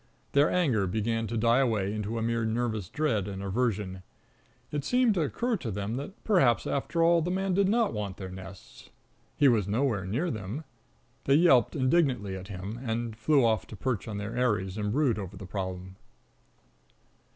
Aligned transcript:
Their 0.31 0.49
anger 0.49 0.87
began 0.87 1.27
to 1.27 1.37
die 1.37 1.59
away 1.59 1.93
into 1.93 2.17
a 2.17 2.23
mere 2.23 2.43
nervous 2.43 2.89
dread 2.89 3.27
and 3.27 3.43
aversion. 3.43 4.01
It 4.71 4.83
seemed 4.83 5.13
to 5.13 5.21
occur 5.21 5.57
to 5.57 5.69
them 5.69 5.97
that 5.97 6.23
perhaps, 6.23 6.65
after 6.65 7.03
all, 7.03 7.21
the 7.21 7.29
man 7.29 7.53
did 7.53 7.69
not 7.69 7.93
want 7.93 8.17
their 8.17 8.31
nests. 8.31 8.89
He 9.37 9.47
was 9.47 9.67
nowhere 9.67 10.07
near 10.07 10.31
them. 10.31 10.63
They 11.25 11.35
yelped 11.35 11.75
indignantly 11.75 12.35
at 12.35 12.47
him, 12.47 12.79
and 12.83 13.15
flew 13.15 13.45
off 13.45 13.67
to 13.67 13.75
perch 13.75 14.07
on 14.07 14.17
their 14.17 14.35
eyries 14.35 14.75
and 14.75 14.91
brood 14.91 15.19
over 15.19 15.37
the 15.37 15.45
problem. 15.45 15.97